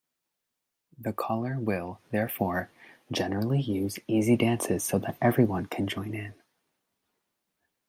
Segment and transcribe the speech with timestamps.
[0.97, 2.71] The caller will, therefore,
[3.11, 6.33] generally use easy dances so that everyone can join in.